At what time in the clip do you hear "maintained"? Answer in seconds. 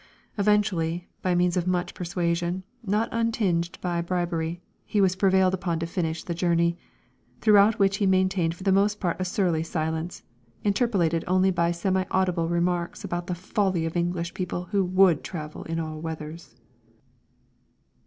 8.07-8.55